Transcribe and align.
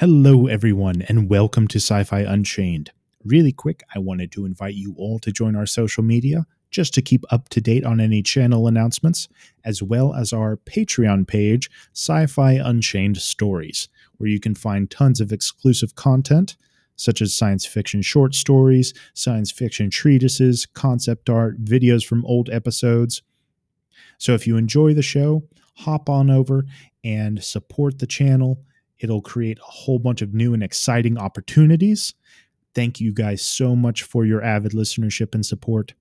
Hello, 0.00 0.46
everyone, 0.46 1.02
and 1.10 1.28
welcome 1.28 1.68
to 1.68 1.76
Sci 1.76 2.04
Fi 2.04 2.20
Unchained. 2.20 2.90
Really 3.22 3.52
quick, 3.52 3.82
I 3.94 3.98
wanted 3.98 4.32
to 4.32 4.46
invite 4.46 4.72
you 4.72 4.94
all 4.96 5.18
to 5.18 5.30
join 5.30 5.54
our 5.54 5.66
social 5.66 6.02
media 6.02 6.46
just 6.70 6.94
to 6.94 7.02
keep 7.02 7.22
up 7.30 7.50
to 7.50 7.60
date 7.60 7.84
on 7.84 8.00
any 8.00 8.22
channel 8.22 8.66
announcements, 8.66 9.28
as 9.62 9.82
well 9.82 10.14
as 10.14 10.32
our 10.32 10.56
Patreon 10.56 11.28
page, 11.28 11.68
Sci 11.92 12.24
Fi 12.28 12.52
Unchained 12.52 13.18
Stories, 13.18 13.90
where 14.16 14.30
you 14.30 14.40
can 14.40 14.54
find 14.54 14.90
tons 14.90 15.20
of 15.20 15.32
exclusive 15.32 15.96
content 15.96 16.56
such 16.96 17.20
as 17.20 17.34
science 17.34 17.66
fiction 17.66 18.00
short 18.00 18.34
stories, 18.34 18.94
science 19.12 19.50
fiction 19.50 19.90
treatises, 19.90 20.64
concept 20.64 21.28
art, 21.28 21.62
videos 21.62 22.06
from 22.06 22.24
old 22.24 22.48
episodes. 22.48 23.20
So 24.16 24.32
if 24.32 24.46
you 24.46 24.56
enjoy 24.56 24.94
the 24.94 25.02
show, 25.02 25.42
hop 25.74 26.08
on 26.08 26.30
over 26.30 26.64
and 27.04 27.44
support 27.44 27.98
the 27.98 28.06
channel 28.06 28.64
It'll 29.00 29.22
create 29.22 29.58
a 29.58 29.70
whole 29.70 29.98
bunch 29.98 30.22
of 30.22 30.34
new 30.34 30.54
and 30.54 30.62
exciting 30.62 31.18
opportunities. 31.18 32.14
Thank 32.74 33.00
you 33.00 33.12
guys 33.12 33.42
so 33.42 33.74
much 33.74 34.02
for 34.02 34.24
your 34.24 34.42
avid 34.42 34.72
listenership 34.72 35.34
and 35.34 35.44
support. 35.44 35.94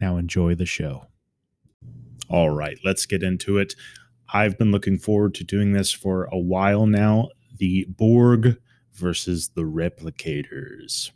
Now 0.00 0.16
enjoy 0.16 0.54
the 0.54 0.66
show. 0.66 1.06
All 2.28 2.50
right, 2.50 2.78
let's 2.84 3.04
get 3.04 3.22
into 3.22 3.58
it. 3.58 3.74
I've 4.32 4.56
been 4.56 4.72
looking 4.72 4.98
forward 4.98 5.34
to 5.34 5.44
doing 5.44 5.72
this 5.72 5.92
for 5.92 6.24
a 6.32 6.38
while 6.38 6.86
now. 6.86 7.28
The 7.58 7.86
Borg 7.88 8.56
versus 8.92 9.50
the 9.54 9.62
Replicators. 9.62 11.10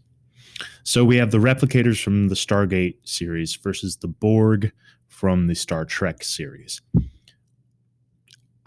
So 0.82 1.04
we 1.04 1.16
have 1.16 1.30
the 1.30 1.38
Replicators 1.38 2.02
from 2.02 2.28
the 2.28 2.34
Stargate 2.34 2.96
series 3.04 3.56
versus 3.56 3.96
the 3.96 4.08
Borg 4.08 4.72
from 5.06 5.46
the 5.46 5.54
Star 5.54 5.84
Trek 5.84 6.22
series 6.22 6.82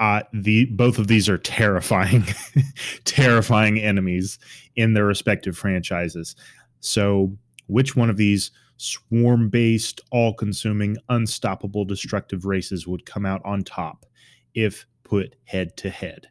uh, 0.02 0.24
the 0.34 0.66
both 0.66 0.98
of 0.98 1.08
these 1.08 1.30
are 1.30 1.38
terrifying, 1.38 2.26
terrifying 3.06 3.80
enemies 3.80 4.40
in 4.76 4.96
their 4.96 5.06
respective 5.06 5.56
franchises. 5.56 6.36
So, 6.80 7.38
which 7.68 7.96
one 7.96 8.10
of 8.10 8.18
these 8.18 8.50
swarm-based, 8.78 10.02
all-consuming, 10.10 10.98
unstoppable, 11.10 11.86
destructive 11.86 12.46
races 12.46 12.88
would 12.88 13.06
come 13.06 13.28
out 13.28 13.42
on 13.46 13.64
top 13.64 14.08
if 14.56 14.88
put 15.04 15.36
head 15.44 15.78
to 15.78 15.92
head? 15.92 16.30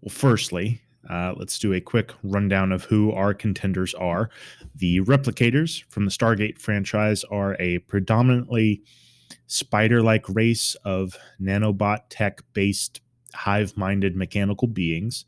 Well, 0.00 0.14
firstly, 0.14 0.80
uh, 1.10 1.34
let's 1.36 1.58
do 1.58 1.74
a 1.74 1.80
quick 1.80 2.12
rundown 2.22 2.72
of 2.72 2.84
who 2.84 3.12
our 3.12 3.34
contenders 3.34 3.92
are. 3.94 4.30
The 4.76 5.00
replicators 5.00 5.84
from 5.90 6.06
the 6.06 6.10
Stargate 6.10 6.58
franchise 6.58 7.22
are 7.24 7.54
a 7.60 7.80
predominantly 7.80 8.82
spider 9.52 10.02
like 10.02 10.24
race 10.28 10.74
of 10.84 11.16
nanobot 11.40 12.00
tech 12.08 12.40
based 12.54 13.00
hive 13.34 13.76
minded 13.76 14.16
mechanical 14.16 14.66
beings. 14.66 15.26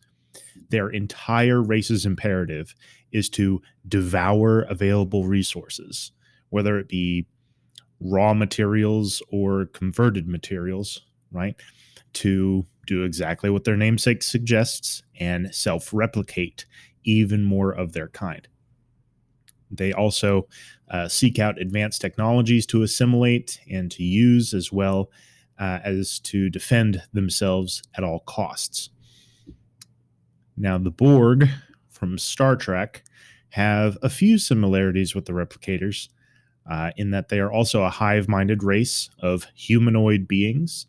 Their 0.70 0.89
entire 0.89 1.62
race's 1.62 2.06
imperative 2.06 2.75
is 3.12 3.28
to 3.31 3.61
devour 3.86 4.62
available 4.62 5.27
resources, 5.27 6.12
whether 6.48 6.78
it 6.78 6.89
be 6.89 7.27
raw 8.00 8.34
materials 8.34 9.22
or 9.31 9.66
converted 9.66 10.27
materials, 10.27 11.03
right? 11.31 11.55
To 12.14 12.66
do 12.86 13.05
exactly 13.05 13.50
what 13.50 13.64
their 13.64 13.77
namesake 13.77 14.22
suggests 14.22 15.03
and 15.20 15.55
self 15.55 15.92
replicate 15.92 16.64
even 17.05 17.44
more 17.44 17.72
of 17.72 17.92
their 17.92 18.09
kind. 18.09 18.48
They 19.70 19.92
also 19.92 20.48
uh, 20.90 21.08
seek 21.08 21.38
out 21.38 21.60
advanced 21.60 22.00
technologies 22.00 22.66
to 22.66 22.82
assimilate 22.82 23.60
and 23.70 23.90
to 23.92 24.02
use, 24.02 24.54
as 24.54 24.70
well 24.72 25.10
uh, 25.58 25.80
as 25.84 26.18
to 26.20 26.50
defend 26.50 27.02
themselves 27.12 27.82
at 27.96 28.04
all 28.04 28.20
costs. 28.20 28.90
Now, 30.56 30.78
the 30.78 30.90
Borg 30.90 31.48
from 31.90 32.18
Star 32.18 32.56
Trek 32.56 33.02
have 33.50 33.98
a 34.02 34.10
few 34.10 34.38
similarities 34.38 35.14
with 35.14 35.26
the 35.26 35.32
replicators 35.32 36.08
uh, 36.68 36.90
in 36.96 37.10
that 37.10 37.28
they 37.28 37.40
are 37.40 37.52
also 37.52 37.82
a 37.82 37.91
hive 37.91 38.28
minded 38.28 38.62
race 38.62 39.10
of 39.20 39.47
humanoid 39.54 40.26
beings, 40.26 40.86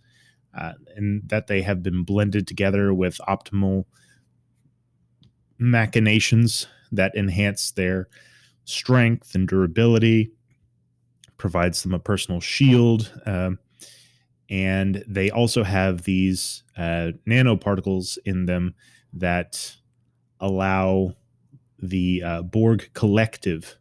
uh, 0.57 0.73
and 0.95 1.27
that 1.29 1.47
they 1.47 1.61
have 1.61 1.83
been 1.83 2.03
blended 2.03 2.47
together 2.47 2.93
with 2.93 3.19
optimal 3.27 3.85
machinations 5.57 6.67
that 6.91 7.15
enhance 7.15 7.71
their 7.71 8.07
strength 8.65 9.35
and 9.35 9.47
durability, 9.47 10.31
provides 11.37 11.83
them 11.83 11.93
a 11.93 11.99
personal 11.99 12.41
shield. 12.41 13.11
Um, 13.25 13.59
and 14.49 15.03
they 15.07 15.31
also 15.31 15.63
have 15.63 16.03
these 16.03 16.63
uh, 16.77 17.11
nanoparticles 17.27 18.17
in 18.25 18.45
them 18.45 18.75
that 19.13 19.75
allow 20.39 21.15
the 21.79 22.21
uh, 22.23 22.41
Borg 22.43 22.89
collective 22.93 23.77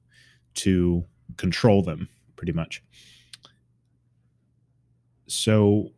to 0.54 1.04
control 1.36 1.82
them 1.82 2.08
pretty 2.36 2.52
much. 2.52 2.82
So, 5.26 5.90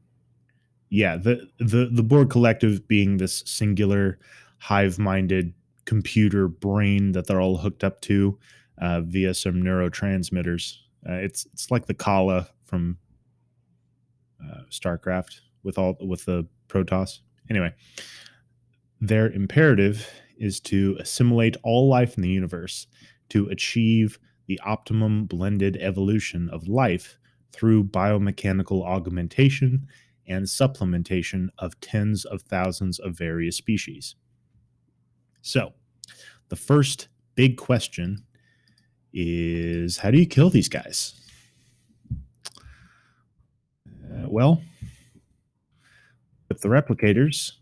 yeah, 0.88 1.16
the 1.16 1.48
the 1.58 1.91
the 1.92 2.03
Borg 2.03 2.30
collective 2.30 2.86
being 2.86 3.16
this 3.16 3.42
singular 3.47 4.18
hive-minded 4.58 5.53
computer 5.84 6.48
brain 6.48 7.12
that 7.12 7.26
they're 7.26 7.41
all 7.41 7.58
hooked 7.58 7.84
up 7.84 8.00
to 8.03 8.38
uh, 8.78 9.00
via 9.03 9.34
some 9.34 9.54
neurotransmitters. 9.54 10.76
Uh, 11.09 11.14
it's 11.14 11.47
it's 11.53 11.70
like 11.70 11.87
the 11.87 11.94
Khala 11.94 12.48
from 12.64 12.98
uh, 14.42 14.62
StarCraft 14.70 15.41
with 15.62 15.78
all 15.78 15.97
with 16.00 16.25
the 16.25 16.47
Protoss. 16.69 17.20
Anyway, 17.48 17.72
their 19.00 19.31
imperative 19.31 20.09
is 20.38 20.60
to 20.60 20.97
assimilate 21.00 21.56
all 21.62 21.88
life 21.88 22.16
in 22.16 22.22
the 22.22 22.28
universe 22.28 22.86
to 23.31 23.47
achieve 23.48 24.19
the 24.47 24.60
optimum 24.65 25.25
blended 25.26 25.76
evolution 25.81 26.48
of 26.50 26.69
life 26.69 27.19
through 27.53 27.84
biomechanical 27.84 28.84
augmentation 28.84 29.86
and 30.28 30.44
supplementation 30.47 31.48
of 31.59 31.81
tens 31.81 32.25
of 32.25 32.42
thousands 32.42 32.98
of 32.98 33.16
various 33.16 33.56
species. 33.56 34.16
So, 35.41 35.72
the 36.48 36.56
first 36.56 37.09
big 37.34 37.56
question 37.56 38.25
is 39.19 39.97
how 39.97 40.10
do 40.10 40.19
you 40.19 40.27
kill 40.27 40.50
these 40.50 40.69
guys? 40.69 41.15
Uh, 44.04 44.28
well, 44.28 44.62
with 46.50 46.60
the 46.60 46.69
replicators, 46.69 47.53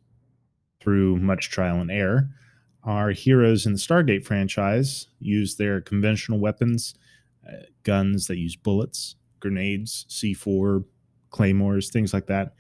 through 0.81 1.17
much 1.17 1.51
trial 1.51 1.81
and 1.81 1.91
error, 1.91 2.29
our 2.83 3.11
heroes 3.11 3.65
in 3.65 3.73
the 3.73 3.79
Stargate 3.79 4.25
franchise 4.25 5.07
use 5.21 5.55
their 5.55 5.81
conventional 5.81 6.41
weapons, 6.41 6.95
uh, 7.49 7.63
guns 7.85 8.27
that 8.27 8.37
use 8.37 8.57
bullets, 8.57 9.15
grenades, 9.41 10.07
C4, 10.11 10.85
claymores, 11.31 11.89
things 11.89 12.13
like 12.13 12.27
that. 12.27 12.55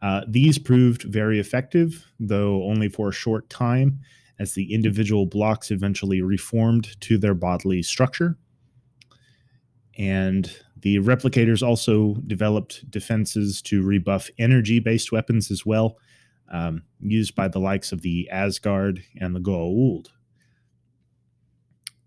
Uh, 0.00 0.22
these 0.26 0.58
proved 0.58 1.02
very 1.02 1.38
effective, 1.38 2.10
though 2.18 2.64
only 2.64 2.88
for 2.88 3.10
a 3.10 3.12
short 3.12 3.48
time, 3.50 4.00
as 4.38 4.54
the 4.54 4.72
individual 4.72 5.26
blocks 5.26 5.70
eventually 5.70 6.22
reformed 6.22 7.00
to 7.00 7.18
their 7.18 7.34
bodily 7.34 7.82
structure. 7.82 8.36
And 9.96 10.50
the 10.80 10.98
replicators 10.98 11.66
also 11.66 12.14
developed 12.26 12.88
defenses 12.90 13.60
to 13.62 13.82
rebuff 13.82 14.30
energy 14.38 14.78
based 14.78 15.10
weapons 15.10 15.50
as 15.50 15.66
well, 15.66 15.98
um, 16.52 16.82
used 17.00 17.34
by 17.34 17.48
the 17.48 17.58
likes 17.58 17.90
of 17.90 18.02
the 18.02 18.28
Asgard 18.30 19.02
and 19.20 19.34
the 19.34 19.40
Goa'uld. 19.40 20.06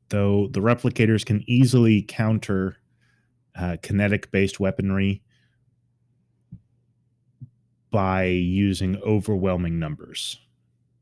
Though 0.10 0.48
the 0.48 0.62
replicators 0.62 1.26
can 1.26 1.44
easily 1.48 2.02
counter 2.02 2.78
uh, 3.56 3.78
kinetic 3.82 4.32
based 4.32 4.60
weaponry 4.60 5.22
by 7.92 8.24
using 8.24 8.96
overwhelming 9.06 9.78
numbers. 9.78 10.40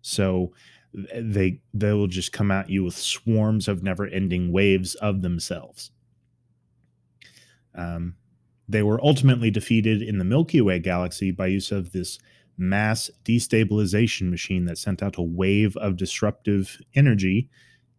So 0.02 0.54
they 0.94 1.62
they 1.74 1.94
will 1.94 2.08
just 2.08 2.32
come 2.32 2.52
at 2.52 2.70
you 2.70 2.84
with 2.84 2.96
swarms 2.96 3.68
of 3.68 3.84
never-ending 3.84 4.52
waves 4.52 4.96
of 4.96 5.22
themselves. 5.22 5.92
Um, 7.76 8.16
they 8.68 8.84
were 8.84 9.04
ultimately 9.04 9.52
defeated 9.52 10.02
in 10.02 10.18
the 10.18 10.26
Milky 10.26 10.62
Way 10.62 10.80
galaxy 10.80 11.32
by 11.32 11.48
use 11.48 11.72
of 11.72 11.92
this 11.92 12.20
mass 12.58 13.10
destabilization 13.24 14.30
machine 14.30 14.66
that 14.66 14.78
sent 14.78 15.02
out 15.02 15.18
a 15.18 15.22
wave 15.22 15.78
of 15.78 15.96
disruptive 15.96 16.78
energy 16.94 17.50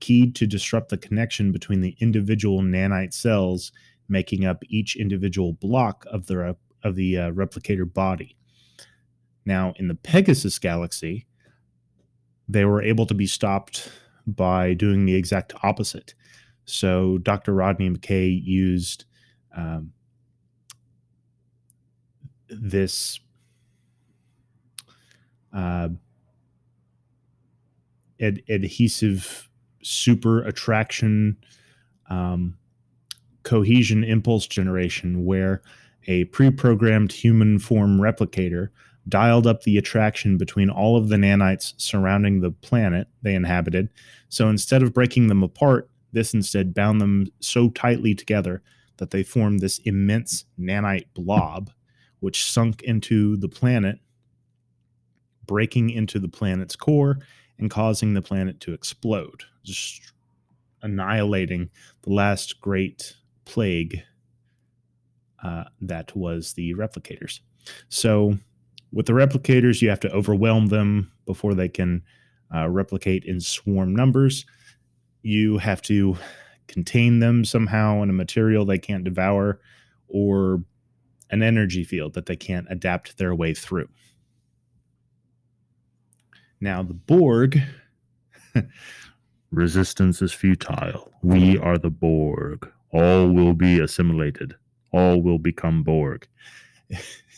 keyed 0.00 0.34
to 0.34 0.46
disrupt 0.46 0.90
the 0.90 0.98
connection 0.98 1.52
between 1.52 1.80
the 1.80 1.96
individual 2.00 2.60
nanite 2.60 3.14
cells 3.14 3.72
making 4.08 4.44
up 4.44 4.62
each 4.68 4.96
individual 4.96 5.52
block 5.54 6.04
of 6.10 6.26
the 6.26 6.56
of 6.82 6.94
the 6.94 7.16
uh, 7.16 7.30
replicator 7.32 7.90
body. 7.90 8.36
Now, 9.44 9.74
in 9.76 9.88
the 9.88 9.94
Pegasus 9.94 10.58
galaxy, 10.58 11.26
they 12.52 12.64
were 12.64 12.82
able 12.82 13.06
to 13.06 13.14
be 13.14 13.26
stopped 13.26 13.90
by 14.26 14.74
doing 14.74 15.06
the 15.06 15.14
exact 15.14 15.52
opposite. 15.62 16.14
So 16.64 17.18
Dr. 17.18 17.52
Rodney 17.52 17.88
McKay 17.90 18.40
used 18.44 19.04
um, 19.56 19.92
this 22.48 23.20
uh, 25.52 25.88
ad- 28.20 28.42
adhesive 28.48 29.48
super 29.82 30.42
attraction 30.42 31.36
um, 32.08 32.56
cohesion 33.42 34.04
impulse 34.04 34.46
generation, 34.46 35.24
where 35.24 35.62
a 36.06 36.24
pre 36.24 36.50
programmed 36.50 37.12
human 37.12 37.58
form 37.58 37.98
replicator 37.98 38.68
dialed 39.08 39.46
up 39.46 39.62
the 39.62 39.78
attraction 39.78 40.36
between 40.36 40.70
all 40.70 40.96
of 40.96 41.08
the 41.08 41.16
nanites 41.16 41.74
surrounding 41.76 42.40
the 42.40 42.50
planet 42.50 43.08
they 43.22 43.34
inhabited. 43.34 43.88
So 44.28 44.48
instead 44.48 44.82
of 44.82 44.94
breaking 44.94 45.28
them 45.28 45.42
apart, 45.42 45.88
this 46.12 46.34
instead 46.34 46.74
bound 46.74 47.00
them 47.00 47.26
so 47.40 47.70
tightly 47.70 48.14
together 48.14 48.62
that 48.98 49.10
they 49.10 49.22
formed 49.22 49.60
this 49.60 49.78
immense 49.80 50.44
nanite 50.58 51.06
blob, 51.14 51.70
which 52.20 52.44
sunk 52.44 52.82
into 52.82 53.36
the 53.36 53.48
planet, 53.48 53.98
breaking 55.46 55.90
into 55.90 56.18
the 56.18 56.28
planet's 56.28 56.76
core 56.76 57.18
and 57.58 57.70
causing 57.70 58.14
the 58.14 58.22
planet 58.22 58.60
to 58.60 58.72
explode, 58.72 59.44
just 59.64 60.12
annihilating 60.82 61.70
the 62.02 62.12
last 62.12 62.60
great 62.60 63.16
plague 63.44 64.02
uh, 65.42 65.64
that 65.80 66.14
was 66.14 66.52
the 66.52 66.74
replicators. 66.74 67.40
So, 67.88 68.38
with 68.92 69.06
the 69.06 69.12
replicators, 69.12 69.80
you 69.80 69.88
have 69.88 70.00
to 70.00 70.12
overwhelm 70.12 70.66
them 70.66 71.10
before 71.26 71.54
they 71.54 71.68
can 71.68 72.02
uh, 72.54 72.68
replicate 72.68 73.24
in 73.24 73.40
swarm 73.40 73.94
numbers. 73.94 74.44
You 75.22 75.58
have 75.58 75.82
to 75.82 76.16
contain 76.66 77.18
them 77.18 77.44
somehow 77.44 78.02
in 78.02 78.10
a 78.10 78.14
material 78.14 78.64
they 78.64 78.78
can't 78.78 79.04
devour 79.04 79.60
or 80.08 80.64
an 81.30 81.42
energy 81.42 81.84
field 81.84 82.14
that 82.14 82.26
they 82.26 82.36
can't 82.36 82.66
adapt 82.70 83.18
their 83.18 83.34
way 83.34 83.54
through. 83.54 83.88
Now, 86.60 86.82
the 86.82 86.94
Borg 86.94 87.60
resistance 89.50 90.20
is 90.20 90.32
futile. 90.32 91.10
We 91.22 91.58
are 91.58 91.78
the 91.78 91.90
Borg. 91.90 92.70
All 92.92 93.28
will 93.28 93.54
be 93.54 93.78
assimilated, 93.78 94.56
all 94.92 95.22
will 95.22 95.38
become 95.38 95.84
Borg. 95.84 96.26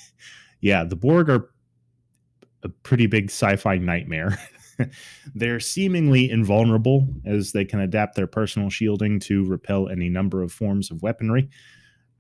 yeah, 0.63 0.85
the 0.85 0.97
Borg 0.97 1.29
are 1.29 1.51
a 2.63 2.69
pretty 2.69 3.07
big 3.07 3.27
sci 3.27 3.57
fi 3.57 3.77
nightmare. 3.77 4.39
They're 5.35 5.61
seemingly 5.61 6.31
invulnerable 6.31 7.07
as 7.27 7.53
they 7.53 7.65
can 7.65 7.81
adapt 7.81 8.15
their 8.15 8.29
personal 8.29 8.71
shielding 8.71 9.21
to 9.21 9.45
repel 9.45 9.89
any 9.89 10.09
number 10.09 10.43
of 10.43 10.53
forms 10.53 10.91
of 10.91 11.03
weaponry, 11.03 11.51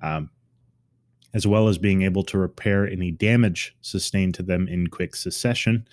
um, 0.02 0.28
as 1.32 1.46
well 1.46 1.68
as 1.68 1.78
being 1.78 2.02
able 2.02 2.24
to 2.24 2.38
repair 2.38 2.86
any 2.86 3.12
damage 3.12 3.74
sustained 3.80 4.34
to 4.34 4.42
them 4.42 4.68
in 4.68 4.88
quick 4.88 5.16
succession. 5.16 5.86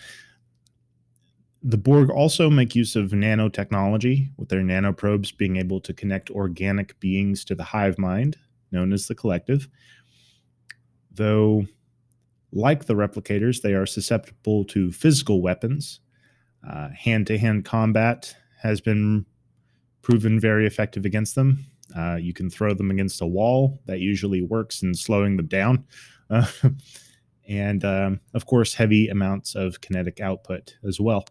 The 1.62 1.78
Borg 1.78 2.10
also 2.10 2.50
make 2.50 2.76
use 2.76 2.96
of 2.96 3.12
nanotechnology, 3.12 4.30
with 4.38 4.50
their 4.50 4.62
nanoprobes 4.62 5.36
being 5.36 5.58
able 5.58 5.82
to 5.82 5.94
connect 5.94 6.32
organic 6.32 7.00
beings 7.00 7.46
to 7.46 7.56
the 7.56 7.64
hive 7.64 8.00
mind, 8.00 8.38
known 8.72 8.92
as 8.92 9.08
the 9.08 9.16
collective. 9.16 9.68
Though, 11.12 11.66
like 12.52 12.86
the 12.86 12.96
replicators, 12.96 13.62
they 13.62 13.74
are 13.74 13.86
susceptible 13.86 14.66
to 14.66 14.92
physical 14.92 15.42
weapons, 15.42 16.00
Hand 16.64 17.28
to 17.28 17.38
hand 17.38 17.66
combat 17.66 18.36
has 18.62 18.82
been 18.82 19.26
proven 20.02 20.40
very 20.40 20.68
effective 20.68 21.06
against 21.06 21.36
them. 21.36 21.66
Uh, 21.96 22.16
you 22.16 22.34
can 22.34 22.50
throw 22.50 22.74
them 22.74 22.92
against 22.92 23.22
a 23.22 23.26
wall, 23.26 23.80
that 23.86 24.00
usually 24.00 24.42
works 24.42 24.84
in 24.84 24.94
slowing 24.94 25.38
them 25.38 25.48
down. 25.48 25.86
Uh, 26.30 26.46
and 27.48 27.84
um, 27.84 28.20
of 28.34 28.46
course, 28.46 28.74
heavy 28.74 29.08
amounts 29.08 29.56
of 29.56 29.82
kinetic 29.82 30.20
output 30.20 30.76
as 30.88 31.00
well. 31.00 31.26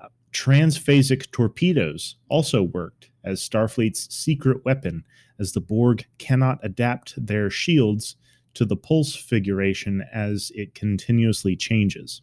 Uh, 0.00 0.08
transphasic 0.32 1.30
torpedoes 1.30 2.16
also 2.28 2.62
worked 2.62 3.10
as 3.24 3.40
Starfleet's 3.40 4.14
secret 4.14 4.64
weapon, 4.64 5.04
as 5.38 5.52
the 5.52 5.60
Borg 5.60 6.04
cannot 6.18 6.58
adapt 6.62 7.14
their 7.24 7.48
shields 7.48 8.16
to 8.54 8.64
the 8.64 8.76
pulse 8.76 9.14
figuration 9.14 10.04
as 10.12 10.52
it 10.54 10.74
continuously 10.74 11.56
changes. 11.56 12.22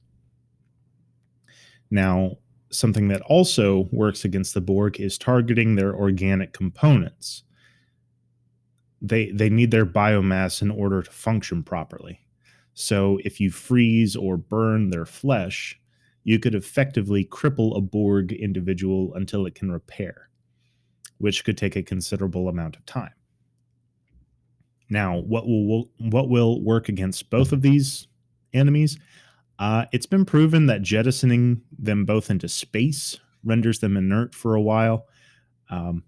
Now, 1.91 2.37
something 2.71 3.07
that 3.07 3.21
also 3.21 3.89
works 3.91 4.25
against 4.25 4.53
the 4.53 4.61
Borg 4.61 4.99
is 4.99 5.17
targeting 5.17 5.75
their 5.75 5.95
organic 5.95 6.53
components. 6.53 7.43
They 9.01 9.31
they 9.31 9.49
need 9.49 9.71
their 9.71 9.85
biomass 9.85 10.61
in 10.61 10.71
order 10.71 11.01
to 11.01 11.11
function 11.11 11.63
properly. 11.63 12.19
So 12.73 13.19
if 13.25 13.39
you 13.39 13.49
freeze 13.49 14.15
or 14.15 14.37
burn 14.37 14.89
their 14.89 15.05
flesh, 15.05 15.79
you 16.23 16.39
could 16.39 16.55
effectively 16.55 17.25
cripple 17.25 17.75
a 17.75 17.81
Borg 17.81 18.31
individual 18.31 19.13
until 19.15 19.45
it 19.45 19.55
can 19.55 19.71
repair, 19.71 20.29
which 21.17 21.43
could 21.43 21.57
take 21.57 21.75
a 21.75 21.83
considerable 21.83 22.47
amount 22.49 22.75
of 22.75 22.85
time. 22.85 23.11
Now, 24.89 25.17
what 25.19 25.45
will 25.47 25.89
what 25.99 26.29
will 26.29 26.61
work 26.61 26.89
against 26.89 27.29
both 27.29 27.51
of 27.51 27.61
these 27.61 28.07
enemies? 28.53 28.97
Uh, 29.59 29.85
it's 29.91 30.05
been 30.05 30.25
proven 30.25 30.67
that 30.67 30.81
jettisoning 30.81 31.61
them 31.77 32.05
both 32.05 32.29
into 32.29 32.47
space 32.47 33.19
renders 33.43 33.79
them 33.79 33.97
inert 33.97 34.33
for 34.33 34.55
a 34.55 34.61
while. 34.61 35.05
Um, 35.69 36.03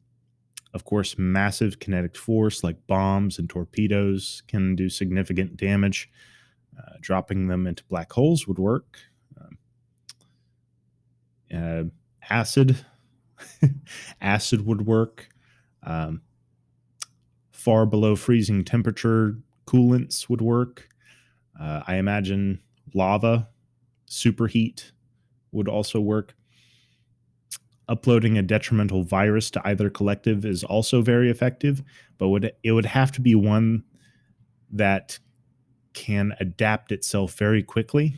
of 0.74 0.86
course, 0.86 1.18
massive 1.18 1.80
kinetic 1.80 2.16
force 2.16 2.64
like 2.64 2.88
bombs 2.88 3.38
and 3.38 3.50
torpedoes 3.50 4.42
can 4.48 4.76
do 4.76 4.90
significant 4.90 5.58
damage. 5.58 6.10
Uh, 6.78 6.94
dropping 7.02 7.48
them 7.48 7.68
into 7.68 7.84
black 7.86 8.12
holes 8.12 8.48
would 8.48 8.58
work. 8.58 9.00
Um, 9.40 9.58
uh, 11.54 11.84
acid, 12.30 12.78
acid 14.22 14.66
would 14.66 14.86
work. 14.86 15.28
Um, 15.84 16.22
far 17.62 17.86
below 17.86 18.16
freezing 18.16 18.66
temperature 18.66 19.38
coolants 19.68 20.28
would 20.28 20.42
work. 20.42 20.90
Uh, 21.60 21.82
I 21.86 21.96
imagine 21.98 22.60
lava, 22.96 23.48
superheat 24.10 24.92
would 25.52 25.68
also 25.68 26.00
work. 26.00 26.34
Uploading 27.88 28.38
a 28.38 28.42
detrimental 28.42 29.04
virus 29.04 29.52
to 29.52 29.62
either 29.68 29.90
collective 29.90 30.44
is 30.44 30.64
also 30.64 31.02
very 31.02 31.30
effective, 31.30 31.84
but 32.18 32.30
would 32.30 32.52
it 32.64 32.72
would 32.72 32.86
have 32.86 33.12
to 33.12 33.22
be 33.22 33.36
one 33.36 33.84
that 34.72 35.20
can 35.94 36.34
adapt 36.40 36.92
itself 36.92 37.38
very 37.38 37.62
quickly. 37.62 38.18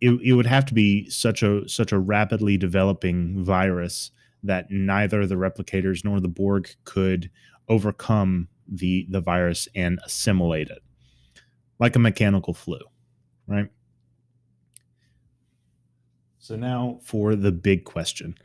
It, 0.00 0.18
it 0.22 0.32
would 0.32 0.46
have 0.46 0.64
to 0.66 0.74
be 0.74 1.10
such 1.10 1.42
a 1.42 1.68
such 1.68 1.92
a 1.92 1.98
rapidly 1.98 2.56
developing 2.56 3.44
virus 3.44 4.12
that 4.42 4.70
neither 4.70 5.26
the 5.26 5.34
replicators 5.34 6.04
nor 6.04 6.20
the 6.20 6.28
Borg 6.28 6.70
could 6.84 7.30
overcome 7.68 8.48
the 8.68 9.06
the 9.10 9.20
virus 9.20 9.68
and 9.74 9.98
assimilate 10.04 10.68
it 10.68 10.82
like 11.78 11.96
a 11.96 11.98
mechanical 11.98 12.54
flu, 12.54 12.78
right? 13.46 13.68
So 16.38 16.56
now 16.56 17.00
for 17.02 17.34
the 17.34 17.52
big 17.52 17.84
question 17.84 18.36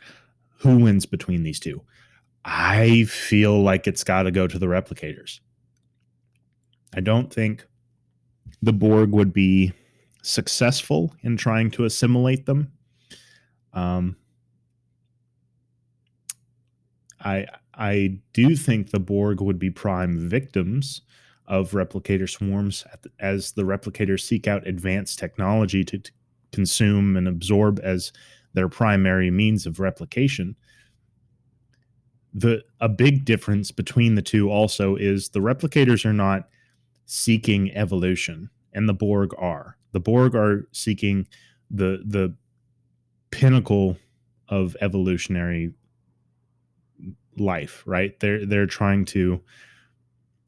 who 0.60 0.80
wins 0.80 1.06
between 1.06 1.44
these 1.44 1.60
two? 1.60 1.82
I 2.44 3.04
feel 3.04 3.62
like 3.62 3.88
it's 3.88 4.04
got 4.04 4.24
to 4.24 4.32
go 4.32 4.48
to 4.48 4.58
the 4.58 4.66
replicators. 4.66 5.40
I 6.96 7.02
don't 7.02 7.32
think 7.32 7.68
the 8.62 8.74
Borg 8.74 9.12
would 9.12 9.34
be 9.34 9.74
successful 10.24 11.14
in 11.22 11.38
trying 11.38 11.70
to 11.72 11.86
assimilate 11.86 12.46
them. 12.46 12.72
Um, 13.74 14.16
I 17.22 17.48
I 17.74 18.20
do 18.34 18.56
think 18.56 18.90
the 18.90 19.00
Borg 19.00 19.42
would 19.42 19.60
be 19.60 19.70
prime 19.70 20.30
victims 20.30 21.02
of 21.48 21.72
replicator 21.72 22.30
swarms 22.30 22.86
as 23.20 23.54
the 23.54 23.64
replicators 23.64 24.22
seek 24.22 24.48
out 24.48 24.68
advanced 24.68 25.18
technology 25.18 25.84
to, 25.86 25.98
to 25.98 26.12
consume 26.52 27.16
and 27.16 27.28
absorb 27.28 27.80
as 27.84 28.12
their 28.54 28.68
primary 28.68 29.32
means 29.32 29.66
of 29.66 29.80
replication. 29.80 30.56
The 32.34 32.64
a 32.82 32.90
big 32.90 33.26
difference 33.26 33.72
between 33.72 34.16
the 34.16 34.22
two 34.22 34.50
also 34.50 34.96
is 34.96 35.30
the 35.30 35.40
replicators 35.40 36.06
are 36.06 36.14
not 36.14 36.50
seeking 37.06 37.72
evolution 37.76 38.50
and 38.74 38.88
the 38.88 38.94
Borg 38.94 39.34
are. 39.38 39.78
The 39.94 40.00
Borg 40.00 40.36
are 40.36 40.68
seeking 40.72 41.28
the 41.72 42.04
the 42.06 42.36
pinnacle 43.32 43.98
of 44.50 44.76
evolutionary 44.82 45.74
life, 47.40 47.84
right? 47.86 48.20
They're 48.20 48.46
they're 48.46 48.66
trying 48.66 49.06
to 49.06 49.42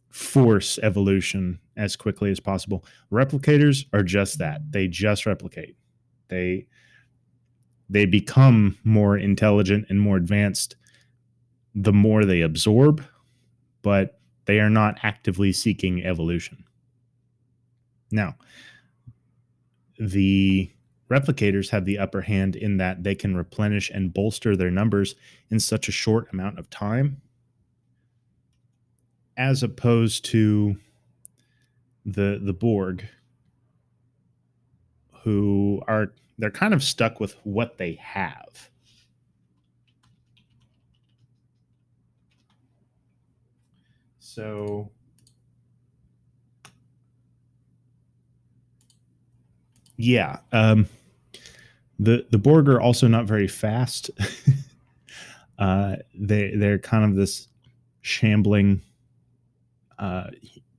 force 0.09 0.79
evolution 0.79 1.59
as 1.77 1.95
quickly 1.95 2.31
as 2.31 2.39
possible. 2.39 2.83
Replicators 3.11 3.85
are 3.93 4.03
just 4.03 4.39
that. 4.39 4.71
They 4.71 4.87
just 4.87 5.25
replicate. 5.25 5.75
They 6.27 6.67
they 7.89 8.05
become 8.05 8.77
more 8.83 9.17
intelligent 9.17 9.85
and 9.89 9.99
more 9.99 10.17
advanced 10.17 10.75
the 11.75 11.93
more 11.93 12.25
they 12.25 12.41
absorb, 12.41 13.03
but 13.81 14.19
they 14.45 14.59
are 14.59 14.69
not 14.69 14.99
actively 15.03 15.53
seeking 15.53 16.03
evolution. 16.03 16.63
Now, 18.11 18.35
the 19.99 20.71
replicators 21.09 21.69
have 21.69 21.85
the 21.85 21.97
upper 21.97 22.21
hand 22.21 22.55
in 22.55 22.77
that 22.77 23.03
they 23.03 23.15
can 23.15 23.35
replenish 23.35 23.89
and 23.89 24.13
bolster 24.13 24.55
their 24.55 24.71
numbers 24.71 25.15
in 25.49 25.59
such 25.59 25.87
a 25.87 25.91
short 25.91 26.31
amount 26.31 26.59
of 26.59 26.69
time, 26.69 27.21
as 29.37 29.63
opposed 29.63 30.25
to 30.25 30.77
the 32.05 32.39
the 32.41 32.53
Borg, 32.53 33.07
who 35.23 35.81
are 35.87 36.13
they're 36.37 36.51
kind 36.51 36.73
of 36.73 36.83
stuck 36.83 37.19
with 37.19 37.35
what 37.43 37.77
they 37.77 37.93
have. 37.95 38.69
So 44.19 44.91
yeah, 49.99 50.37
um, 50.53 50.87
the 51.99 52.25
the 52.31 52.37
Borg 52.37 52.69
are 52.69 52.79
also 52.79 53.05
not 53.09 53.25
very 53.25 53.49
fast. 53.49 54.09
uh, 55.59 55.97
they 56.15 56.55
they're 56.55 56.79
kind 56.79 57.03
of 57.03 57.15
this 57.15 57.49
shambling 58.01 58.81
uh, 59.99 60.27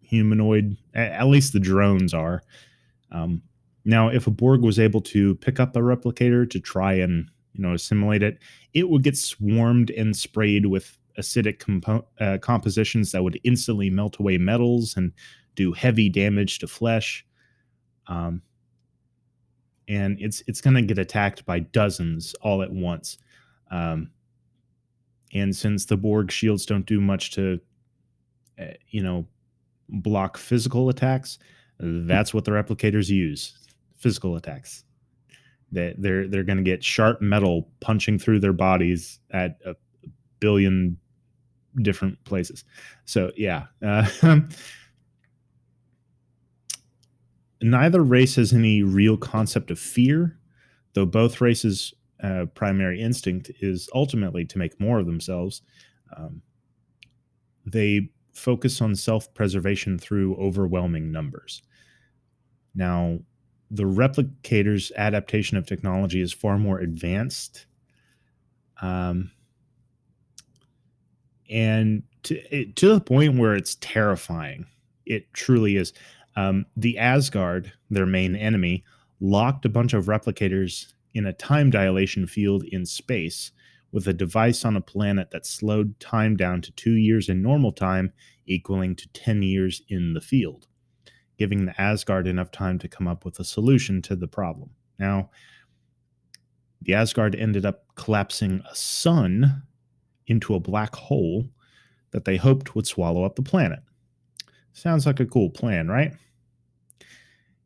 humanoid. 0.00 0.75
At 0.95 1.27
least 1.27 1.53
the 1.53 1.61
drones 1.61 2.15
are. 2.15 2.43
Um, 3.12 3.43
now, 3.85 4.09
if 4.09 4.27
a 4.27 4.31
Borg 4.31 4.62
was 4.62 4.79
able 4.79 5.03
to 5.03 5.35
pick 5.37 5.61
up 5.61 5.77
a 5.77 5.81
replicator 5.81 6.49
to 6.49 6.59
try 6.59 6.95
and 6.95 7.31
you 7.53 7.62
know 7.62 7.75
assimilate 7.75 8.23
it, 8.23 8.39
it 8.73 8.89
would 8.89 9.03
get 9.03 9.19
swarmed 9.19 9.91
and 9.91 10.17
sprayed 10.17 10.65
with 10.65 10.97
acidic 11.19 11.59
compo- 11.59 12.07
uh, 12.21 12.39
compositions 12.41 13.12
that 13.12 13.23
would 13.23 13.39
instantly 13.45 13.91
melt 13.91 14.19
away 14.19 14.39
metals 14.39 14.97
and 14.97 15.12
do 15.57 15.73
heavy 15.73 16.09
damage 16.09 16.59
to 16.61 16.67
flesh. 16.67 17.27
Um, 18.07 18.41
and 19.90 20.16
it's 20.20 20.42
it's 20.47 20.61
going 20.61 20.75
to 20.75 20.82
get 20.82 20.99
attacked 20.99 21.44
by 21.44 21.59
dozens 21.59 22.35
all 22.40 22.62
at 22.62 22.73
once. 22.73 23.18
Um, 23.73 24.11
and 25.32 25.54
since 25.54 25.85
the 25.85 25.97
Borg 25.97 26.30
shields 26.30 26.64
don't 26.64 26.87
do 26.87 27.00
much 27.00 27.32
to, 27.32 27.61
uh, 28.59 28.66
you 28.88 29.02
know, 29.02 29.26
block 29.88 30.38
physical 30.38 30.88
attacks, 30.88 31.38
that's 31.80 32.32
what 32.32 32.44
the 32.44 32.52
replicators 32.52 33.09
use: 33.09 33.59
physical 33.97 34.37
attacks. 34.37 34.85
That 35.73 35.97
they're 35.99 36.28
they're 36.28 36.44
going 36.44 36.59
to 36.59 36.64
get 36.64 36.85
sharp 36.85 37.20
metal 37.20 37.68
punching 37.80 38.20
through 38.20 38.40
their 38.40 38.52
bodies 38.52 39.18
at 39.32 39.59
a 39.66 39.75
billion 40.38 40.97
different 41.82 42.23
places. 42.25 42.64
So 43.06 43.32
yeah. 43.37 43.66
Uh, 43.85 44.06
neither 47.62 48.02
race 48.02 48.37
has 48.37 48.52
any 48.52 48.83
real 48.83 49.17
concept 49.17 49.71
of 49.71 49.79
fear, 49.79 50.38
though 50.95 51.07
both 51.07 51.40
races' 51.40 51.95
uh, 52.23 52.47
primary 52.55 53.00
instinct 53.00 53.50
is 53.61 53.88
ultimately 53.95 54.45
to 54.47 54.59
make 54.59 54.81
more 54.81 54.99
of 54.99 55.07
themselves. 55.07 55.62
Um, 56.17 56.43
they 57.64 58.11
focus 58.33 58.81
on 58.81 58.95
self 58.95 59.33
preservation 59.35 59.99
through 59.99 60.37
overwhelming 60.37 61.12
numbers. 61.12 61.62
Now, 62.75 63.19
the 63.71 63.85
replicator's 63.85 64.90
adaptation 64.97 65.57
of 65.57 65.67
technology 65.67 66.21
is 66.21 66.33
far 66.33 66.59
more 66.59 66.81
advanced. 66.81 67.67
Um, 68.83 69.31
and 71.49 72.02
to, 72.25 72.67
to 72.67 72.95
the 72.95 73.00
point 73.00 73.38
where 73.38 73.55
it's 73.55 73.76
terrifying. 73.76 74.67
It 75.07 75.33
truly 75.33 75.76
is. 75.76 75.93
Um, 76.37 76.66
the 76.76 76.99
Asgard, 76.99 77.72
their 77.90 78.06
main 78.06 78.37
enemy, 78.37 78.84
locked 79.20 79.64
a 79.64 79.68
bunch 79.68 79.92
of 79.92 80.06
replicators 80.06 80.92
in 81.12 81.26
a 81.26 81.32
time 81.32 81.70
dilation 81.70 82.26
field 82.26 82.64
in 82.64 82.87
space 82.87 83.52
with 83.92 84.06
a 84.06 84.12
device 84.12 84.64
on 84.64 84.76
a 84.76 84.80
planet 84.80 85.30
that 85.30 85.44
slowed 85.44 85.99
time 85.99 86.37
down 86.37 86.60
to 86.62 86.72
two 86.72 86.92
years 86.92 87.28
in 87.28 87.42
normal 87.42 87.72
time, 87.72 88.12
equaling 88.46 88.94
to 88.96 89.08
10 89.08 89.42
years 89.42 89.82
in 89.88 90.14
the 90.14 90.20
field, 90.20 90.68
giving 91.38 91.66
the 91.66 91.80
Asgard 91.80 92.26
enough 92.26 92.50
time 92.50 92.78
to 92.78 92.88
come 92.88 93.08
up 93.08 93.25
with 93.25 93.38
a 93.40 93.44
solution 93.44 94.00
to 94.02 94.14
the 94.14 94.28
problem. 94.28 94.70
Now, 94.99 95.30
the 96.82 96.94
Asgard 96.94 97.34
ended 97.34 97.66
up 97.66 97.84
collapsing 97.96 98.62
a 98.70 98.75
sun 98.75 99.62
into 100.26 100.54
a 100.54 100.60
black 100.60 100.94
hole 100.94 101.49
that 102.12 102.25
they 102.25 102.37
hoped 102.37 102.75
would 102.75 102.87
swallow 102.87 103.25
up 103.25 103.37
the 103.37 103.42
planet. 103.42 103.80
Sounds 104.73 105.07
like 105.07 105.21
a 105.21 105.27
cool 105.27 105.50
plan, 105.50 105.89
right? 105.89 106.12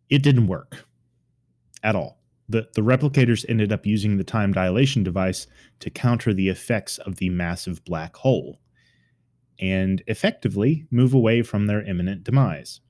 It 0.09 0.23
didn't 0.23 0.47
work 0.47 0.85
at 1.83 1.97
all. 1.97 2.19
The, 2.49 2.69
the 2.75 2.83
replicators 2.83 3.45
ended 3.49 3.73
up 3.73 3.87
using 3.87 4.17
the 4.17 4.25
time 4.25 4.53
dilation 4.53 5.03
device 5.03 5.47
to 5.81 5.91
counter 5.91 6.35
the 6.35 6.49
effects 6.49 6.99
of 6.99 7.17
the 7.17 7.31
massive 7.31 7.85
black 7.85 8.17
hole 8.17 8.61
and 9.61 10.03
effectively 10.07 10.87
move 10.91 11.15
away 11.15 11.43
from 11.43 11.67
their 11.67 11.83
imminent 11.83 12.25
demise. 12.25 12.81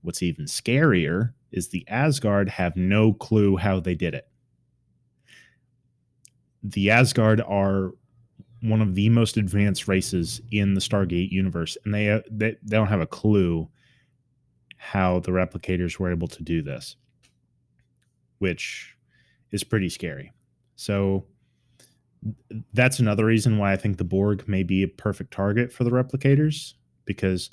What's 0.00 0.22
even 0.22 0.46
scarier 0.46 1.32
is 1.50 1.68
the 1.68 1.86
Asgard 1.88 2.48
have 2.48 2.76
no 2.76 3.12
clue 3.12 3.56
how 3.56 3.80
they 3.80 3.94
did 3.94 4.14
it. 4.14 4.26
The 6.62 6.90
Asgard 6.90 7.40
are 7.40 7.92
one 8.62 8.80
of 8.80 8.94
the 8.94 9.08
most 9.08 9.36
advanced 9.36 9.88
races 9.88 10.40
in 10.50 10.74
the 10.74 10.80
Stargate 10.80 11.30
universe, 11.30 11.76
and 11.84 11.92
they, 11.92 12.08
uh, 12.08 12.20
they 12.30 12.52
they 12.62 12.76
don't 12.76 12.86
have 12.86 13.00
a 13.00 13.06
clue 13.06 13.68
how 14.76 15.20
the 15.20 15.32
replicators 15.32 15.98
were 15.98 16.10
able 16.10 16.28
to 16.28 16.42
do 16.42 16.62
this, 16.62 16.96
which 18.38 18.96
is 19.50 19.64
pretty 19.64 19.88
scary. 19.88 20.32
So 20.76 21.26
that's 22.72 23.00
another 23.00 23.24
reason 23.24 23.58
why 23.58 23.72
I 23.72 23.76
think 23.76 23.98
the 23.98 24.04
Borg 24.04 24.48
may 24.48 24.62
be 24.62 24.82
a 24.82 24.88
perfect 24.88 25.32
target 25.32 25.72
for 25.72 25.82
the 25.84 25.90
replicators 25.90 26.74
because 27.04 27.50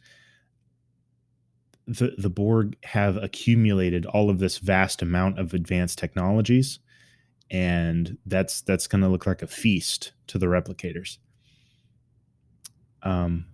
the 1.88 2.14
the 2.20 2.30
Borg 2.30 2.78
have 2.84 3.18
accumulated 3.18 4.06
all 4.06 4.30
of 4.30 4.38
this 4.38 4.60
vast 4.60 5.02
amount 5.02 5.40
of 5.40 5.56
advanced 5.56 5.98
technologies 5.98 6.80
and 7.52 8.18
that's 8.26 8.62
that's 8.62 8.88
going 8.88 9.02
to 9.02 9.08
look 9.08 9.26
like 9.26 9.42
a 9.42 9.48
feast 9.48 10.12
to 10.28 10.38
the 10.38 10.46
replicators. 10.46 11.18
Um, 13.04 13.46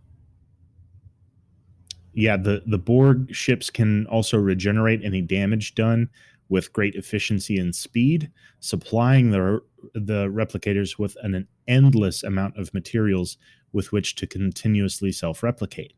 yeah, 2.14 2.38
the 2.38 2.64
the 2.66 2.78
Borg 2.78 3.34
ships 3.34 3.70
can 3.70 4.06
also 4.08 4.38
regenerate 4.38 5.02
any 5.04 5.22
damage 5.22 5.76
done 5.76 6.10
with 6.50 6.74
great 6.74 6.96
efficiency 6.96 7.58
and 7.58 7.76
speed, 7.76 8.32
supplying 8.60 9.32
the 9.32 9.62
the 9.94 10.28
replicators 10.28 10.98
with 10.98 11.16
an, 11.22 11.36
an 11.36 11.48
endless 11.68 12.24
amount 12.24 12.58
of 12.58 12.74
materials 12.74 13.38
with 13.72 13.92
which 13.92 14.16
to 14.16 14.26
continuously 14.28 15.12
self-replicate. 15.12 15.94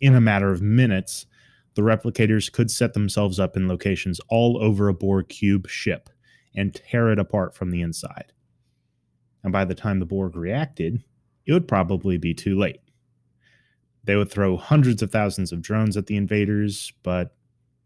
In 0.00 0.14
a 0.14 0.20
matter 0.20 0.50
of 0.50 0.60
minutes, 0.60 1.26
the 1.74 1.82
replicators 1.82 2.50
could 2.50 2.70
set 2.70 2.94
themselves 2.94 3.40
up 3.40 3.56
in 3.56 3.68
locations 3.68 4.20
all 4.28 4.62
over 4.62 4.88
a 4.88 4.94
Borg 4.94 5.28
cube 5.28 5.68
ship 5.68 6.10
and 6.54 6.74
tear 6.74 7.10
it 7.10 7.18
apart 7.18 7.54
from 7.54 7.70
the 7.70 7.80
inside. 7.80 8.32
And 9.42 9.52
by 9.52 9.64
the 9.64 9.74
time 9.74 9.98
the 9.98 10.06
Borg 10.06 10.36
reacted, 10.36 11.02
it 11.46 11.52
would 11.52 11.66
probably 11.66 12.18
be 12.18 12.34
too 12.34 12.56
late. 12.58 12.80
They 14.04 14.16
would 14.16 14.30
throw 14.30 14.56
hundreds 14.56 15.02
of 15.02 15.10
thousands 15.10 15.52
of 15.52 15.62
drones 15.62 15.96
at 15.96 16.06
the 16.06 16.16
invaders, 16.16 16.92
but 17.02 17.34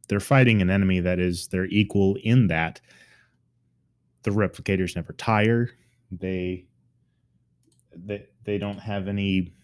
they're 0.09 0.21
fighting 0.21 0.63
an 0.63 0.71
enemy 0.71 1.01
that 1.01 1.19
is 1.19 1.49
their 1.49 1.67
equal 1.67 2.17
in 2.23 2.47
that 2.49 2.81
the 4.23 4.31
replicators 4.31 4.97
never 4.97 5.13
tire. 5.13 5.71
They 6.11 6.67
they 7.95 8.27
they 8.45 8.59
don't 8.59 8.79
have 8.79 9.09
any 9.09 9.55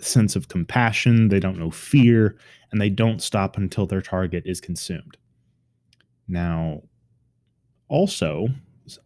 sense 0.00 0.36
of 0.36 0.48
compassion, 0.48 1.28
they 1.28 1.40
don't 1.40 1.58
know 1.58 1.70
fear, 1.70 2.36
and 2.70 2.80
they 2.80 2.88
don't 2.88 3.22
stop 3.22 3.56
until 3.56 3.86
their 3.86 4.00
target 4.00 4.42
is 4.46 4.60
consumed. 4.60 5.16
Now, 6.26 6.82
also, 7.90 8.48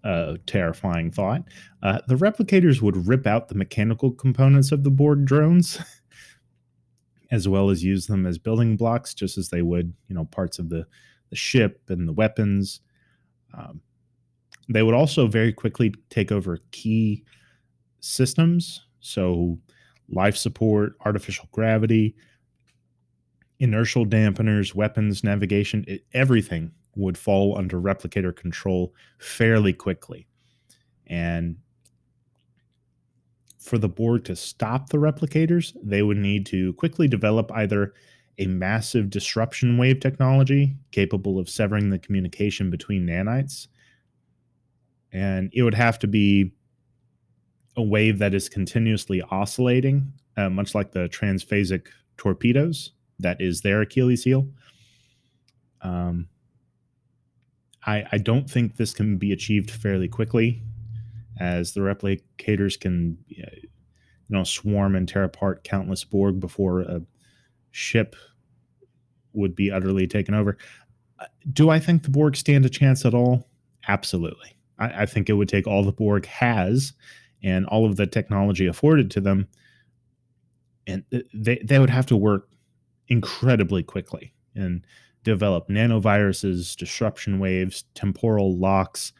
a 0.04 0.38
terrifying 0.46 1.10
thought, 1.10 1.42
uh, 1.82 1.98
the 2.06 2.14
replicators 2.14 2.80
would 2.80 3.08
rip 3.08 3.26
out 3.26 3.48
the 3.48 3.54
mechanical 3.54 4.10
components 4.12 4.70
of 4.70 4.84
the 4.84 4.90
Borg 4.90 5.24
drones, 5.24 5.80
as 7.30 7.48
well 7.48 7.70
as 7.70 7.82
use 7.82 8.06
them 8.06 8.26
as 8.26 8.38
building 8.38 8.76
blocks, 8.76 9.14
just 9.14 9.38
as 9.38 9.48
they 9.48 9.62
would, 9.62 9.92
you 10.08 10.14
know, 10.14 10.26
parts 10.26 10.58
of 10.58 10.68
the, 10.68 10.86
the 11.30 11.36
ship 11.36 11.80
and 11.88 12.06
the 12.06 12.12
weapons. 12.12 12.80
Um, 13.56 13.80
they 14.68 14.82
would 14.82 14.94
also 14.94 15.26
very 15.26 15.52
quickly 15.52 15.94
take 16.10 16.30
over 16.30 16.58
key 16.70 17.24
systems, 18.00 18.84
so 19.00 19.58
life 20.10 20.36
support, 20.36 20.94
artificial 21.04 21.48
gravity, 21.52 22.14
inertial 23.58 24.04
dampeners, 24.04 24.74
weapons, 24.74 25.24
navigation, 25.24 25.84
it, 25.88 26.04
everything 26.12 26.70
would 26.96 27.18
fall 27.18 27.56
under 27.58 27.80
replicator 27.80 28.34
control 28.34 28.94
fairly 29.18 29.72
quickly. 29.72 30.26
And 31.06 31.56
for 33.58 33.78
the 33.78 33.88
Borg 33.88 34.24
to 34.24 34.36
stop 34.36 34.90
the 34.90 34.98
replicators, 34.98 35.74
they 35.82 36.02
would 36.02 36.18
need 36.18 36.44
to 36.46 36.74
quickly 36.74 37.08
develop 37.08 37.50
either 37.52 37.94
a 38.38 38.46
massive 38.46 39.10
disruption 39.10 39.78
wave 39.78 40.00
technology 40.00 40.76
capable 40.90 41.38
of 41.38 41.48
severing 41.48 41.90
the 41.90 41.98
communication 41.98 42.70
between 42.70 43.06
nanites. 43.06 43.68
And 45.12 45.50
it 45.54 45.62
would 45.62 45.74
have 45.74 45.98
to 46.00 46.06
be 46.06 46.52
a 47.76 47.82
wave 47.82 48.18
that 48.18 48.34
is 48.34 48.48
continuously 48.48 49.22
oscillating, 49.30 50.12
uh, 50.36 50.50
much 50.50 50.74
like 50.74 50.92
the 50.92 51.08
transphasic 51.08 51.86
torpedoes. 52.16 52.92
That 53.20 53.40
is 53.40 53.60
their 53.60 53.80
Achilles 53.82 54.24
heel. 54.24 54.48
Um, 55.80 56.28
I, 57.86 58.04
I 58.12 58.18
don't 58.18 58.48
think 58.48 58.76
this 58.76 58.94
can 58.94 59.18
be 59.18 59.32
achieved 59.32 59.70
fairly 59.70 60.08
quickly, 60.08 60.62
as 61.38 61.74
the 61.74 61.80
replicators 61.80 62.78
can, 62.78 63.18
you 63.28 63.44
know, 64.28 64.44
swarm 64.44 64.94
and 64.94 65.08
tear 65.08 65.24
apart 65.24 65.64
countless 65.64 66.04
Borg 66.04 66.40
before 66.40 66.80
a 66.80 67.02
ship 67.72 68.16
would 69.32 69.54
be 69.54 69.70
utterly 69.70 70.06
taken 70.06 70.34
over. 70.34 70.56
Uh, 71.18 71.26
do 71.52 71.70
I 71.70 71.78
think 71.78 72.04
the 72.04 72.10
Borg 72.10 72.36
stand 72.36 72.64
a 72.64 72.70
chance 72.70 73.04
at 73.04 73.14
all? 73.14 73.48
Absolutely. 73.88 74.56
I, 74.78 75.02
I 75.02 75.06
think 75.06 75.28
it 75.28 75.34
would 75.34 75.48
take 75.48 75.66
all 75.66 75.84
the 75.84 75.92
Borg 75.92 76.26
has 76.26 76.92
and 77.42 77.66
all 77.66 77.84
of 77.84 77.96
the 77.96 78.06
technology 78.06 78.66
afforded 78.66 79.10
to 79.12 79.20
them, 79.20 79.48
and 80.86 81.04
they 81.34 81.60
they 81.64 81.78
would 81.78 81.90
have 81.90 82.06
to 82.06 82.16
work 82.16 82.48
incredibly 83.08 83.82
quickly 83.82 84.32
and 84.54 84.86
develop 85.24 85.68
nanoviruses, 85.68 86.76
disruption 86.76 87.38
waves, 87.38 87.84
temporal 87.94 88.56
locks, 88.56 89.12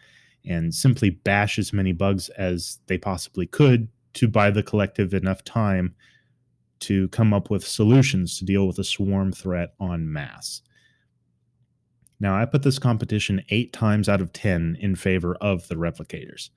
and 0.46 0.75
simply 0.75 1.11
bash 1.11 1.58
as 1.58 1.73
many 1.73 1.92
bugs 1.92 2.28
as 2.30 2.78
they 2.87 2.99
possibly 2.99 3.46
could 3.46 3.88
to 4.12 4.28
buy 4.28 4.50
the 4.50 4.62
collective 4.62 5.12
enough 5.12 5.42
time 5.42 5.94
to 6.80 7.08
come 7.08 7.32
up 7.32 7.50
with 7.50 7.66
solutions 7.66 8.38
to 8.38 8.44
deal 8.44 8.66
with 8.66 8.78
a 8.78 8.84
swarm 8.84 9.32
threat 9.32 9.75
en 9.80 10.12
masse. 10.12 10.62
Now, 12.20 12.37
I 12.37 12.44
put 12.44 12.62
this 12.62 12.78
competition 12.78 13.44
eight 13.49 13.73
times 13.73 14.08
out 14.08 14.20
of 14.20 14.32
10 14.32 14.76
in 14.80 14.94
favor 14.94 15.34
of 15.37 15.66
the 15.68 15.75
replicators. 15.75 16.50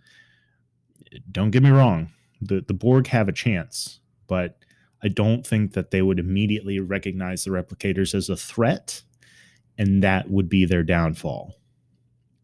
Don't 1.31 1.51
get 1.51 1.63
me 1.63 1.69
wrong, 1.69 2.11
the, 2.41 2.63
the 2.67 2.73
Borg 2.73 3.07
have 3.07 3.27
a 3.27 3.33
chance, 3.33 3.99
but 4.27 4.59
I 5.01 5.07
don't 5.07 5.45
think 5.45 5.73
that 5.73 5.91
they 5.91 6.01
would 6.01 6.19
immediately 6.19 6.79
recognize 6.79 7.43
the 7.43 7.51
replicators 7.51 8.13
as 8.13 8.29
a 8.29 8.35
threat, 8.35 9.03
and 9.77 10.03
that 10.03 10.29
would 10.29 10.49
be 10.49 10.65
their 10.65 10.83
downfall. 10.83 11.55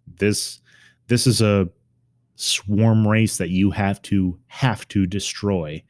This 0.08 0.60
this 1.08 1.28
is 1.28 1.42
a 1.42 1.70
swarm 2.36 3.08
race 3.08 3.38
that 3.38 3.50
you 3.50 3.72
have 3.72 4.02
to 4.04 4.40
have 4.48 4.88
to 4.90 5.06
destroy 5.06 5.84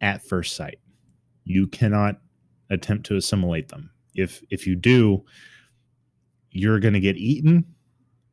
at 0.00 0.22
first 0.24 0.56
sight. 0.56 0.78
You 1.44 1.66
cannot 1.66 2.20
attempt 2.70 3.06
to 3.06 3.16
assimilate 3.16 3.68
them. 3.68 3.90
If 4.14 4.42
if 4.50 4.66
you 4.66 4.74
do, 4.74 5.24
you're 6.50 6.80
going 6.80 6.94
to 6.94 7.00
get 7.00 7.16
eaten 7.16 7.64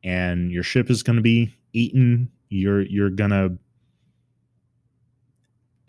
and 0.04 0.50
your 0.50 0.62
ship 0.62 0.90
is 0.90 1.02
going 1.02 1.16
to 1.16 1.22
be 1.22 1.54
eaten. 1.72 2.30
You're 2.48 2.82
you're 2.82 3.10
going 3.10 3.30
to 3.30 3.58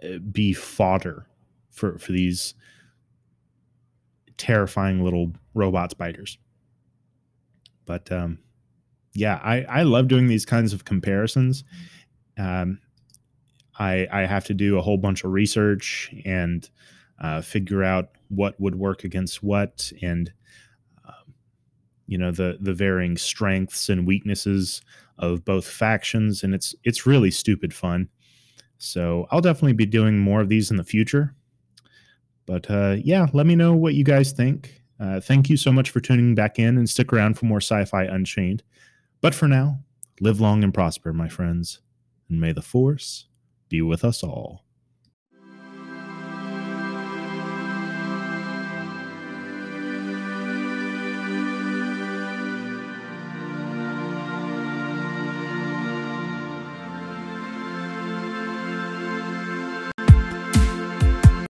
uh, 0.04 0.18
be 0.32 0.54
fodder 0.54 1.26
for 1.72 1.98
for 1.98 2.12
these 2.12 2.54
terrifying 4.38 5.04
little 5.04 5.34
robot 5.60 5.92
spiders. 5.92 6.38
But 7.86 8.12
um, 8.12 8.40
yeah, 9.14 9.40
I 9.44 9.64
I 9.64 9.84
love 9.84 10.08
doing 10.08 10.28
these 10.28 10.46
kinds 10.46 10.74
of 10.74 10.86
comparisons. 10.86 11.64
Um, 12.38 12.80
I 13.78 14.08
I 14.12 14.22
have 14.26 14.46
to 14.46 14.54
do 14.54 14.78
a 14.78 14.82
whole 14.82 14.98
bunch 14.98 15.24
of 15.24 15.32
research 15.32 16.14
and 16.26 16.70
uh, 17.22 17.42
figure 17.42 17.84
out 17.84 18.10
what 18.30 18.60
would 18.60 18.76
work 18.76 19.04
against 19.04 19.44
what 19.44 19.92
and 20.02 20.32
um, 21.06 21.34
you 22.08 22.18
know 22.18 22.32
the 22.32 22.58
the 22.62 22.74
varying 22.74 23.18
strengths 23.18 23.90
and 23.90 24.08
weaknesses 24.08 24.82
of 25.18 25.44
both 25.44 25.66
factions 25.66 26.44
and 26.44 26.54
it's 26.54 26.74
it's 26.84 27.06
really 27.06 27.32
stupid 27.32 27.74
fun 27.74 28.08
so 28.78 29.28
i'll 29.32 29.42
definitely 29.42 29.74
be 29.74 29.86
doing 29.86 30.18
more 30.18 30.40
of 30.40 30.48
these 30.48 30.72
in 30.72 30.78
the 30.78 30.84
future 30.84 31.36
but 32.46 32.70
uh, 32.70 32.96
yeah 33.04 33.28
let 33.34 33.46
me 33.46 33.56
know 33.56 33.74
what 33.74 33.96
you 33.96 34.04
guys 34.04 34.32
think 34.32 34.79
uh, 35.00 35.20
thank 35.20 35.50
you 35.50 35.58
so 35.58 35.72
much 35.72 35.90
for 35.90 36.00
tuning 36.00 36.36
back 36.36 36.60
in 36.60 36.78
and 36.78 36.90
stick 36.90 37.14
around 37.14 37.38
for 37.38 37.46
more 37.46 37.62
sci-fi 37.62 38.04
unchained. 38.04 38.64
But 39.22 39.34
for 39.34 39.48
now 39.48 39.80
live 40.22 40.40
long 40.40 40.64
and 40.64 40.74
prosper 40.74 41.14
my 41.14 41.30
friends 41.30 41.80
and 42.30 42.42
may 42.42 42.52
the 42.52 42.62
force 42.62 43.26
be 43.70 43.82
with 43.82 44.04
us 44.04 44.24
all 44.24 44.66